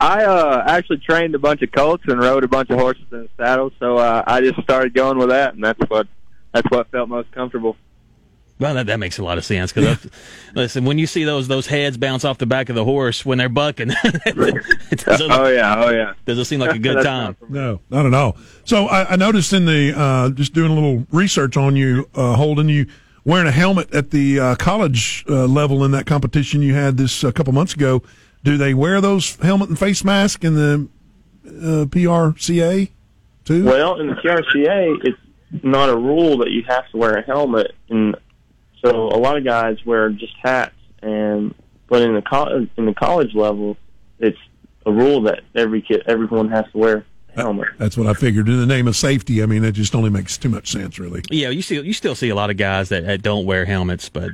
I 0.00 0.24
uh, 0.24 0.64
actually 0.66 0.98
trained 0.98 1.34
a 1.34 1.38
bunch 1.38 1.62
of 1.62 1.70
colts 1.70 2.02
and 2.08 2.20
rode 2.20 2.42
a 2.42 2.48
bunch 2.48 2.70
of 2.70 2.78
horses 2.78 3.04
in 3.12 3.22
the 3.22 3.28
saddle, 3.36 3.70
so 3.78 3.98
uh, 3.98 4.24
I 4.26 4.40
just 4.40 4.60
started 4.62 4.94
going 4.94 5.16
with 5.16 5.28
that, 5.28 5.54
and 5.54 5.62
that's 5.62 5.78
what 5.88 6.08
that's 6.52 6.68
what 6.70 6.90
felt 6.90 7.08
most 7.08 7.30
comfortable. 7.32 7.76
Well, 8.62 8.74
that, 8.74 8.86
that 8.86 8.98
makes 8.98 9.18
a 9.18 9.24
lot 9.24 9.38
of 9.38 9.44
sense 9.44 9.72
because 9.72 10.06
listen, 10.54 10.84
when 10.84 10.96
you 10.98 11.06
see 11.06 11.24
those 11.24 11.48
those 11.48 11.66
heads 11.66 11.96
bounce 11.98 12.24
off 12.24 12.38
the 12.38 12.46
back 12.46 12.68
of 12.68 12.76
the 12.76 12.84
horse 12.84 13.26
when 13.26 13.38
they're 13.38 13.48
bucking, 13.48 13.90
it 14.04 14.98
doesn't, 15.04 15.30
Oh 15.32 15.48
yeah, 15.48 15.84
oh 15.84 15.90
yeah. 15.90 16.14
doesn't 16.24 16.44
seem 16.44 16.60
like 16.60 16.74
a 16.74 16.78
good 16.78 17.02
time. 17.04 17.36
not. 17.40 17.50
No, 17.50 17.80
not 17.90 18.06
at 18.06 18.14
all. 18.14 18.36
So 18.64 18.86
I, 18.86 19.12
I 19.12 19.16
noticed 19.16 19.52
in 19.52 19.64
the 19.66 19.92
uh, 19.96 20.30
just 20.30 20.52
doing 20.54 20.70
a 20.70 20.74
little 20.74 21.06
research 21.10 21.56
on 21.56 21.74
you, 21.76 22.08
uh, 22.14 22.36
Holden, 22.36 22.68
you 22.68 22.86
wearing 23.24 23.46
a 23.46 23.52
helmet 23.52 23.92
at 23.94 24.10
the 24.10 24.38
uh, 24.40 24.54
college 24.56 25.24
uh, 25.28 25.46
level 25.46 25.84
in 25.84 25.90
that 25.92 26.06
competition 26.06 26.62
you 26.62 26.74
had 26.74 26.96
this 26.96 27.24
a 27.24 27.32
couple 27.32 27.52
months 27.52 27.74
ago. 27.74 28.02
Do 28.44 28.56
they 28.56 28.74
wear 28.74 29.00
those 29.00 29.36
helmet 29.36 29.68
and 29.68 29.78
face 29.78 30.04
mask 30.04 30.44
in 30.44 30.54
the 30.54 30.88
uh, 31.46 31.84
PRCA 31.86 32.90
too? 33.44 33.64
Well, 33.64 34.00
in 34.00 34.08
the 34.08 34.14
PRCA, 34.14 34.98
it's 35.04 35.64
not 35.64 35.88
a 35.88 35.96
rule 35.96 36.38
that 36.38 36.50
you 36.50 36.62
have 36.68 36.88
to 36.90 36.96
wear 36.96 37.16
a 37.18 37.22
helmet, 37.22 37.72
and 37.90 38.16
so 38.84 39.06
a 39.08 39.18
lot 39.18 39.36
of 39.36 39.44
guys 39.44 39.78
wear 39.86 40.10
just 40.10 40.34
hats. 40.42 40.74
And 41.02 41.54
but 41.88 42.02
in 42.02 42.14
the 42.14 42.22
co- 42.22 42.66
in 42.76 42.86
the 42.86 42.94
college 42.94 43.34
level, 43.34 43.76
it's 44.18 44.38
a 44.86 44.92
rule 44.92 45.22
that 45.22 45.40
every 45.54 45.82
kid, 45.82 46.02
everyone 46.06 46.48
has 46.50 46.64
to 46.72 46.78
wear 46.78 47.06
helmet. 47.34 47.68
That's 47.78 47.96
what 47.96 48.06
I 48.06 48.14
figured. 48.14 48.48
In 48.48 48.58
the 48.58 48.66
name 48.66 48.86
of 48.88 48.96
safety, 48.96 49.42
I 49.42 49.46
mean, 49.46 49.64
it 49.64 49.72
just 49.72 49.94
only 49.94 50.10
makes 50.10 50.36
too 50.36 50.48
much 50.48 50.70
sense, 50.70 50.98
really. 50.98 51.22
Yeah, 51.30 51.48
you 51.48 51.62
see, 51.62 51.80
you 51.80 51.92
still 51.92 52.14
see 52.14 52.28
a 52.28 52.34
lot 52.34 52.50
of 52.50 52.56
guys 52.56 52.88
that, 52.90 53.06
that 53.06 53.22
don't 53.22 53.46
wear 53.46 53.64
helmets, 53.64 54.08
but 54.08 54.30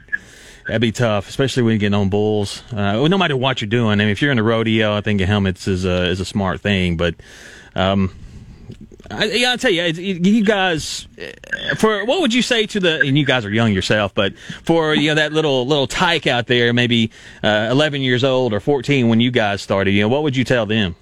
that'd 0.66 0.80
be 0.80 0.92
tough, 0.92 1.28
especially 1.28 1.62
when 1.62 1.74
you 1.74 1.78
get 1.78 1.94
on 1.94 2.08
bulls. 2.08 2.62
Uh, 2.72 3.06
no 3.08 3.18
matter 3.18 3.36
what 3.36 3.60
you're 3.60 3.68
doing, 3.68 3.92
I 3.92 4.04
mean, 4.04 4.08
if 4.08 4.20
you're 4.20 4.32
in 4.32 4.38
a 4.38 4.42
rodeo, 4.42 4.94
I 4.96 5.00
think 5.00 5.20
helmets 5.20 5.68
is 5.68 5.84
a 5.84 6.06
is 6.06 6.20
a 6.20 6.24
smart 6.24 6.60
thing. 6.60 6.96
But 6.96 7.14
um, 7.74 8.14
I, 9.10 9.24
yeah, 9.24 9.50
I'll 9.50 9.58
tell 9.58 9.70
you, 9.70 9.84
you 9.84 10.44
guys, 10.44 11.08
for 11.78 12.04
what 12.04 12.20
would 12.20 12.34
you 12.34 12.42
say 12.42 12.66
to 12.66 12.80
the? 12.80 13.00
And 13.00 13.16
you 13.16 13.24
guys 13.24 13.44
are 13.44 13.50
young 13.50 13.72
yourself, 13.72 14.14
but 14.14 14.36
for 14.38 14.94
you 14.94 15.08
know 15.08 15.14
that 15.14 15.32
little 15.32 15.66
little 15.66 15.86
tyke 15.86 16.26
out 16.26 16.46
there, 16.46 16.72
maybe 16.72 17.10
uh, 17.42 17.68
11 17.70 18.02
years 18.02 18.22
old 18.22 18.52
or 18.52 18.60
14 18.60 19.08
when 19.08 19.20
you 19.20 19.30
guys 19.30 19.62
started, 19.62 19.92
you 19.92 20.02
know, 20.02 20.08
what 20.08 20.24
would 20.24 20.36
you 20.36 20.44
tell 20.44 20.66
them 20.66 20.94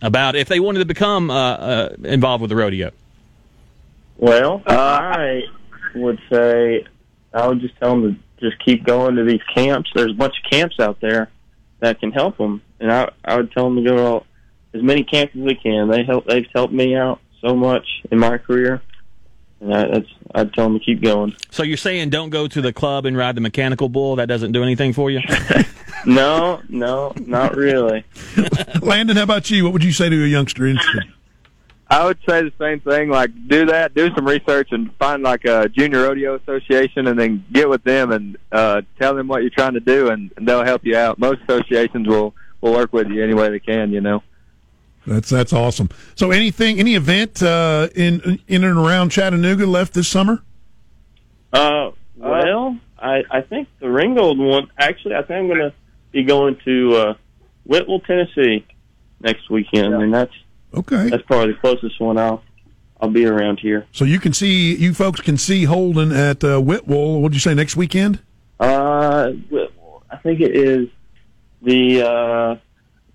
about 0.00 0.36
if 0.36 0.48
they 0.48 0.58
wanted 0.58 0.78
to 0.78 0.84
become 0.86 1.30
uh, 1.30 1.34
uh, 1.34 1.96
involved 2.04 2.40
with 2.40 2.48
the 2.48 2.56
rodeo? 2.56 2.92
Well, 4.16 4.62
I 4.66 5.42
would 5.94 6.18
say 6.32 6.86
I 7.34 7.46
would 7.46 7.60
just 7.60 7.76
tell 7.76 7.90
them 7.90 8.20
to 8.38 8.50
just 8.50 8.64
keep 8.64 8.84
going 8.84 9.16
to 9.16 9.24
these 9.24 9.42
camps. 9.54 9.90
There's 9.94 10.12
a 10.12 10.16
bunch 10.16 10.34
of 10.42 10.50
camps 10.50 10.80
out 10.80 11.00
there 11.00 11.30
that 11.80 12.00
can 12.00 12.12
help 12.12 12.38
them, 12.38 12.62
and 12.78 12.90
I 12.90 13.10
I 13.22 13.36
would 13.36 13.52
tell 13.52 13.64
them 13.64 13.76
to 13.76 13.82
go 13.82 13.96
to 13.96 14.02
all, 14.02 14.26
as 14.72 14.82
many 14.82 15.04
camps 15.04 15.36
as 15.36 15.44
they 15.44 15.54
can. 15.54 15.88
They 15.88 16.04
help. 16.04 16.26
They've 16.26 16.46
helped 16.54 16.72
me 16.72 16.96
out 16.96 17.20
so 17.40 17.56
much 17.56 17.86
in 18.10 18.18
my 18.18 18.38
career, 18.38 18.82
and 19.60 19.74
I, 19.74 19.88
that's 19.88 20.08
I'd 20.34 20.52
tell 20.54 20.64
them 20.64 20.78
to 20.78 20.84
keep 20.84 21.02
going. 21.02 21.34
So 21.50 21.62
you're 21.62 21.76
saying 21.76 22.10
don't 22.10 22.30
go 22.30 22.46
to 22.46 22.60
the 22.60 22.72
club 22.72 23.06
and 23.06 23.16
ride 23.16 23.34
the 23.34 23.40
mechanical 23.40 23.88
bull? 23.88 24.16
That 24.16 24.26
doesn't 24.26 24.52
do 24.52 24.62
anything 24.62 24.92
for 24.92 25.10
you? 25.10 25.20
No, 26.06 26.62
no, 26.68 27.12
not 27.26 27.56
really. 27.56 28.04
Landon, 28.82 29.16
how 29.16 29.22
about 29.22 29.50
you? 29.50 29.64
What 29.64 29.72
would 29.72 29.84
you 29.84 29.92
say 29.92 30.08
to 30.08 30.24
a 30.24 30.26
youngster 30.26 30.66
interested? 30.66 31.04
I 31.88 32.04
would 32.04 32.18
say 32.26 32.42
the 32.42 32.52
same 32.58 32.80
thing. 32.80 33.08
Like, 33.08 33.30
do 33.48 33.66
that, 33.66 33.94
do 33.94 34.14
some 34.14 34.26
research, 34.26 34.68
and 34.70 34.94
find 34.96 35.22
like 35.22 35.44
a 35.44 35.68
junior 35.68 36.02
rodeo 36.02 36.36
association, 36.36 37.08
and 37.08 37.18
then 37.18 37.44
get 37.52 37.68
with 37.68 37.82
them 37.82 38.12
and 38.12 38.38
uh, 38.52 38.82
tell 38.98 39.14
them 39.14 39.26
what 39.26 39.42
you're 39.42 39.50
trying 39.50 39.74
to 39.74 39.80
do, 39.80 40.08
and, 40.08 40.32
and 40.36 40.46
they'll 40.46 40.64
help 40.64 40.84
you 40.84 40.96
out. 40.96 41.18
Most 41.18 41.42
associations 41.48 42.06
will 42.06 42.34
will 42.60 42.72
work 42.72 42.92
with 42.92 43.08
you 43.08 43.22
any 43.24 43.34
way 43.34 43.48
they 43.50 43.58
can. 43.58 43.92
You 43.92 44.00
know. 44.00 44.22
That's 45.10 45.28
that's 45.28 45.52
awesome. 45.52 45.88
So 46.14 46.30
anything, 46.30 46.78
any 46.78 46.94
event 46.94 47.42
uh, 47.42 47.88
in 47.96 48.38
in 48.46 48.62
and 48.62 48.78
around 48.78 49.10
Chattanooga 49.10 49.66
left 49.66 49.92
this 49.92 50.06
summer? 50.06 50.40
Uh, 51.52 51.90
well, 52.16 52.78
I 52.96 53.24
I 53.28 53.40
think 53.40 53.66
the 53.80 53.90
Ringgold 53.90 54.38
one. 54.38 54.70
Actually, 54.78 55.16
I 55.16 55.22
think 55.22 55.30
I'm 55.40 55.46
going 55.48 55.58
to 55.58 55.72
be 56.12 56.22
going 56.22 56.56
to 56.64 56.94
uh, 56.94 57.14
Whitwell, 57.64 57.98
Tennessee, 57.98 58.64
next 59.20 59.50
weekend, 59.50 59.94
and 59.94 60.14
that's 60.14 60.32
Okay. 60.74 61.08
that's 61.10 61.24
probably 61.24 61.54
the 61.54 61.58
closest 61.58 62.00
one 62.00 62.16
I'll 62.16 62.44
I'll 63.00 63.10
be 63.10 63.26
around 63.26 63.58
here. 63.58 63.86
So 63.90 64.04
you 64.04 64.20
can 64.20 64.32
see, 64.32 64.76
you 64.76 64.94
folks 64.94 65.20
can 65.20 65.36
see 65.36 65.64
Holden 65.64 66.12
at 66.12 66.44
uh, 66.44 66.60
Whitwell. 66.60 67.20
What'd 67.20 67.34
you 67.34 67.40
say 67.40 67.52
next 67.54 67.74
weekend? 67.74 68.20
Uh, 68.60 69.32
I 70.08 70.16
think 70.18 70.40
it 70.40 70.54
is 70.54 70.86
the 71.62 72.02
uh, 72.02 72.52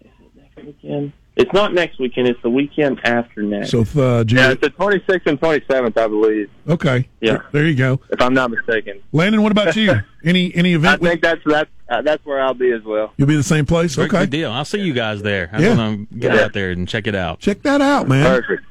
is 0.01 0.11
it 0.19 0.35
next 0.35 0.57
weekend. 0.65 1.13
It's 1.38 1.51
not 1.51 1.74
next 1.74 2.00
weekend. 2.00 2.30
It's 2.30 2.42
the 2.42 2.50
weekend 2.50 3.01
after 3.04 3.44
next. 3.44 3.72
So 3.72 3.82
uh, 3.82 4.24
Jim- 4.24 4.38
Yeah, 4.38 4.51
it's 4.51 4.62
the 4.62 4.70
26th 4.70 5.25
and 5.25 5.39
27th, 5.39 5.98
I 5.98 6.08
believe, 6.08 6.50
okay, 6.70 7.10
Yeah. 7.20 7.39
there 7.51 7.65
you 7.65 7.75
go. 7.75 8.00
if 8.10 8.22
I'm 8.22 8.34
not 8.34 8.51
mistaken. 8.51 9.01
Landon, 9.12 9.44
what 9.44 9.51
about 9.51 9.75
you? 9.75 9.92
any 10.24 10.56
any 10.56 10.74
event? 10.74 11.04
I 11.04 11.08
event? 11.08 11.22
think 11.22 11.22
that's 11.22 11.42
that's 11.46 11.70
uh, 11.89 12.01
that's 12.04 12.25
where 12.25 12.42
I'll 12.42 12.54
be 12.54 12.72
as 12.72 12.84
well. 12.84 13.12
You'll 13.18 13.27
be 13.27 13.36
the 13.36 13.44
same 13.44 13.65
place. 13.65 13.96
Great- 13.96 14.06
Okay, 14.13 14.20
Good 14.22 14.30
deal. 14.30 14.51
I'll 14.51 14.63
see 14.65 14.80
you 14.80 14.94
guys 14.94 15.22
there. 15.24 15.50
I'm 15.51 15.62
Yeah. 15.62 15.75
going 15.75 16.08
to 16.08 16.15
get 16.15 16.34
Yeah. 16.36 16.42
out 16.46 16.54
there 16.54 16.72
and 16.72 16.88
check 16.88 17.06
it 17.06 17.15
out. 17.15 17.39
check 17.39 17.62
that 17.63 17.82
out, 17.82 18.08
man. 18.08 18.25
Perfect. 18.42 18.63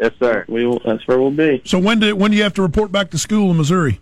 Yes, 0.00 0.10
sir. 0.18 0.44
we 0.48 0.66
will, 0.66 0.80
that's 0.84 1.06
where 1.06 1.20
we'll 1.20 1.30
be. 1.30 1.62
So 1.64 1.78
when 1.78 2.00
do 2.00 2.16
when 2.16 2.32
do 2.32 2.36
you 2.36 2.42
have 2.42 2.54
to 2.54 2.62
report 2.62 2.90
back 2.90 3.10
to 3.10 3.18
school 3.18 3.52
in 3.52 3.56
Missouri? 3.56 4.00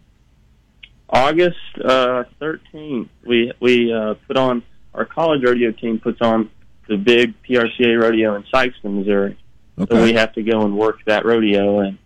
August 1.11 1.59
uh, 1.85 2.25
13th, 2.41 3.09
we 3.27 3.53
we 3.61 3.93
uh, 3.93 4.15
put 4.27 4.39
on 4.39 4.63
our 4.95 5.05
college 5.05 5.43
radio 5.43 5.71
team 5.73 5.99
puts 5.99 6.21
on 6.23 6.51
the 6.93 6.99
big 6.99 7.35
PRCA 7.43 8.01
rodeo 8.01 8.35
in 8.37 8.43
Sikeston, 8.45 8.95
Missouri. 8.99 9.39
Okay. 9.79 9.95
So 9.97 10.03
we 10.03 10.13
have 10.15 10.33
to 10.35 10.43
go 10.43 10.63
and 10.63 10.77
work 10.77 10.99
that 11.07 11.25
rodeo, 11.25 11.81
and 11.81 11.99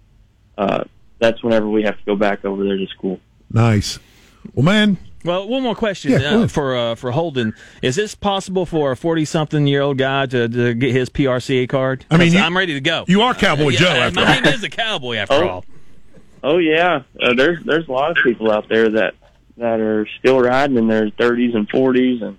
uh, 0.57 0.85
that's 1.19 1.43
whenever 1.43 1.69
we 1.69 1.83
have 1.83 1.99
to 1.99 2.05
go 2.07 2.17
back 2.17 2.45
over 2.45 2.65
there 2.65 2.77
to 2.77 2.87
school. 2.89 3.21
nice. 3.51 3.99
Well, 4.55 4.65
man, 4.65 4.97
Well, 5.25 5.49
one 5.49 5.65
more 5.65 5.75
question 5.75 6.13
Yeah, 6.13 6.37
uh, 6.37 6.47
for 6.49 6.77
uh, 6.77 6.95
for 6.95 7.11
Holden. 7.11 7.53
Is 7.83 7.97
this 7.97 8.15
possible 8.15 8.65
for 8.65 8.93
a 8.93 8.97
40 8.97 9.25
something 9.25 9.67
year 9.67 9.83
old 9.83 9.99
guy 9.99 10.27
to, 10.27 10.49
to 10.49 10.73
get 10.75 10.93
his 10.95 11.11
PRCA 11.11 11.69
card? 11.69 12.05
I 12.13 12.17
mean, 12.17 12.33
you- 12.33 12.39
I'm 12.39 12.57
ready 12.57 12.75
to 12.75 12.81
go. 12.81 13.05
you 13.09 13.23
are 13.23 13.35
Cowboy 13.35 13.71
Yeah, 13.71 13.79
Joe 13.81 13.87
after 13.89 14.21
my 14.21 14.37
all. 14.37 14.41
name 14.43 14.55
is 14.55 14.63
a 14.63 14.69
cowboy 14.71 15.17
after 15.17 15.35
Oh. 15.35 15.49
all. 15.49 15.65
Oh 16.45 16.59
yeah, 16.59 17.03
uh, 17.21 17.35
there's 17.35 17.65
there's 17.65 17.89
a 17.89 17.93
lot 17.93 18.13
of 18.13 18.19
people 18.23 18.53
out 18.53 18.69
there 18.69 18.89
that 18.91 19.15
that 19.57 19.81
are 19.81 20.07
still 20.21 20.39
riding 20.39 20.77
in 20.77 20.87
their 20.87 21.11
30s 21.11 21.57
and 21.57 21.69
40s, 21.71 22.23
and 22.23 22.39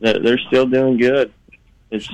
they're, 0.00 0.18
they're 0.18 0.40
still 0.48 0.66
doing 0.66 0.96
good. 0.96 1.32
It's 1.90 2.08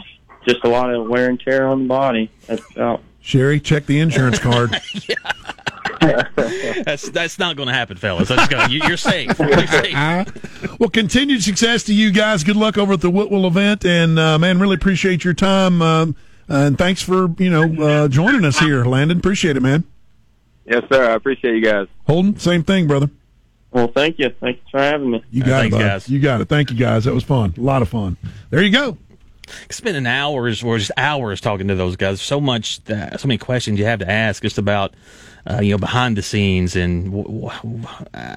just 0.46 0.62
a 0.64 0.68
lot 0.68 0.92
of 0.94 1.06
wear 1.08 1.28
and 1.28 1.40
tear 1.40 1.66
on 1.68 1.82
the 1.84 1.88
body. 1.88 2.30
That's 2.46 2.62
about 2.72 3.02
Sherry, 3.20 3.58
check 3.60 3.86
the 3.86 4.00
insurance 4.00 4.38
card. 4.38 4.70
That's 6.00 7.08
that's 7.10 7.38
not 7.38 7.56
going 7.56 7.68
to 7.68 7.72
happen, 7.72 7.96
fellas. 7.96 8.28
That's 8.28 8.46
gonna, 8.48 8.70
you, 8.70 8.80
you're 8.86 8.96
safe. 8.98 9.38
You're 9.38 9.66
safe. 9.66 9.94
Uh, 9.94 10.24
well, 10.78 10.90
continued 10.90 11.42
success 11.42 11.82
to 11.84 11.94
you 11.94 12.10
guys. 12.10 12.44
Good 12.44 12.56
luck 12.56 12.76
over 12.76 12.92
at 12.94 13.00
the 13.00 13.08
Whitwell 13.10 13.46
event, 13.46 13.86
and 13.86 14.18
uh, 14.18 14.38
man, 14.38 14.58
really 14.58 14.74
appreciate 14.74 15.24
your 15.24 15.32
time. 15.34 15.80
Um, 15.80 16.16
and 16.48 16.76
thanks 16.76 17.00
for 17.00 17.30
you 17.38 17.48
know 17.48 17.64
uh, 17.82 18.08
joining 18.08 18.44
us 18.44 18.58
here, 18.58 18.84
Landon. 18.84 19.16
Appreciate 19.18 19.56
it, 19.56 19.62
man. 19.62 19.84
Yes, 20.66 20.82
sir. 20.92 21.10
I 21.10 21.14
appreciate 21.14 21.54
you 21.54 21.62
guys. 21.64 21.86
Holden, 22.06 22.38
same 22.38 22.62
thing, 22.64 22.86
brother. 22.86 23.08
well. 23.70 23.88
Thank 23.88 24.18
you, 24.18 24.30
Thanks 24.40 24.60
for 24.70 24.80
having 24.80 25.10
me. 25.10 25.24
You 25.30 25.42
Uh, 25.42 25.46
got 25.46 25.60
thanks, 25.60 25.74
it, 25.76 25.78
bud. 25.78 25.84
guys. 25.84 26.08
You 26.08 26.20
got 26.20 26.40
it. 26.42 26.48
Thank 26.48 26.70
you, 26.70 26.76
guys. 26.76 27.04
That 27.04 27.14
was 27.14 27.24
fun. 27.24 27.54
A 27.56 27.60
lot 27.60 27.80
of 27.82 27.88
fun. 27.88 28.16
There 28.50 28.62
you 28.62 28.70
go. 28.70 28.98
Spending 29.70 30.06
hours 30.06 30.62
or 30.62 30.78
just 30.78 30.92
hours 30.96 31.40
talking 31.40 31.68
to 31.68 31.74
those 31.74 31.96
guys. 31.96 32.20
So 32.20 32.40
much, 32.40 32.82
that, 32.84 33.20
so 33.20 33.28
many 33.28 33.38
questions 33.38 33.78
you 33.78 33.84
have 33.86 33.98
to 34.00 34.10
ask 34.10 34.42
just 34.42 34.58
about, 34.58 34.94
uh, 35.46 35.60
you 35.60 35.72
know, 35.72 35.78
behind 35.78 36.16
the 36.16 36.22
scenes 36.22 36.74
and 36.76 37.12
w- 37.12 37.50
w- 37.50 37.84
uh, 38.14 38.36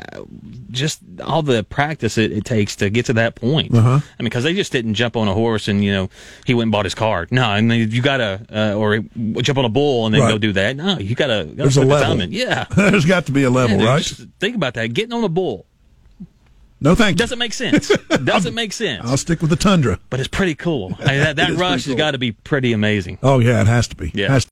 just 0.72 1.00
all 1.24 1.42
the 1.42 1.64
practice 1.64 2.18
it, 2.18 2.32
it 2.32 2.44
takes 2.46 2.76
to 2.78 2.90
get 2.90 3.06
to 3.06 3.14
that 3.14 3.36
point. 3.36 3.74
Uh-huh. 3.74 3.90
I 3.90 3.94
mean, 4.24 4.26
because 4.26 4.44
they 4.44 4.54
just 4.54 4.72
didn't 4.72 4.96
jump 4.96 5.16
on 5.16 5.28
a 5.28 5.34
horse 5.34 5.68
and 5.68 5.84
you 5.84 5.92
know 5.94 6.10
he 6.46 6.54
went 6.54 6.64
and 6.64 6.72
bought 6.72 6.86
his 6.86 6.96
card. 6.96 7.32
No, 7.32 7.44
I 7.46 7.62
mean 7.62 7.90
you 7.92 8.02
gotta 8.02 8.46
uh, 8.54 8.78
or 8.78 9.00
jump 9.42 9.58
on 9.58 9.66
a 9.66 9.70
bull 9.70 10.06
and 10.06 10.14
then 10.16 10.22
Right. 10.22 10.32
go 10.32 10.38
do 10.38 10.52
that. 10.54 10.76
No, 10.76 10.98
you 10.98 11.16
gotta. 11.16 11.46
gotta 11.46 11.56
There's 11.56 11.78
a 11.78 11.86
level. 11.86 12.22
Yeah. 12.26 12.66
There's 12.76 13.06
got 13.06 13.28
to 13.28 13.32
be 13.32 13.44
a 13.44 13.50
level, 13.50 13.78
right? 13.78 14.02
just 14.04 14.26
think 14.40 14.56
about 14.56 14.74
that. 14.74 14.88
Getting 14.94 15.14
on 15.14 15.24
a 15.24 15.30
bull 15.30 15.66
No, 16.80 16.94
thank 16.94 17.16
you. 17.16 17.18
doesn't 17.18 17.40
make 17.40 17.54
sense. 17.54 17.92
doesn't 18.24 18.54
make 18.56 18.72
sense. 18.72 19.04
I'll 19.06 19.18
stick 19.18 19.42
with 19.42 19.50
the 19.50 19.56
Tundra. 19.56 20.00
but 20.10 20.20
it's 20.20 20.28
pretty 20.30 20.54
cool. 20.56 20.96
I 21.00 21.06
mean, 21.08 21.20
that 21.20 21.36
that 21.38 21.52
rush 21.58 21.86
has 21.86 21.96
got 21.96 22.12
to 22.12 22.18
be 22.20 22.34
pretty 22.34 22.72
amazing. 22.74 23.18
Oh 23.24 23.40
yeah, 23.40 23.62
it 23.62 23.68
has 23.68 23.88
to 23.88 23.96
be. 23.96 24.12
Yeah. 24.14 24.28
Has 24.30 24.46